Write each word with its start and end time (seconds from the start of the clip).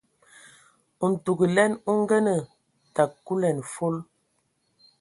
Ntugəlɛn 1.11 1.71
o 1.89 1.91
ngənə 2.01 2.35
təg 2.95 3.09
kulɛn 3.25 3.57
fol. 3.73 3.95